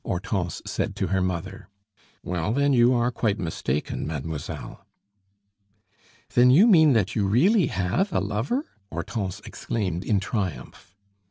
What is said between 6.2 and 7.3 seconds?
"Then you mean that you